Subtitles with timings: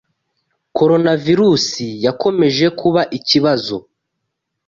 [0.77, 1.65] Coronavirus
[2.05, 3.77] yakomeje kuba ikibazo.